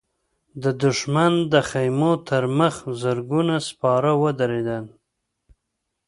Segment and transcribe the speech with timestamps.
[0.63, 4.85] د دښمن د خيمو تر مخ زرګونه سپاره ودرېدل.